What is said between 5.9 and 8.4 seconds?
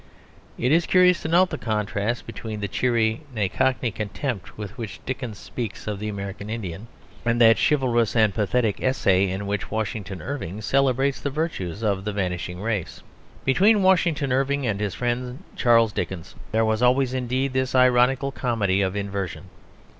the American Indian and that chivalrous and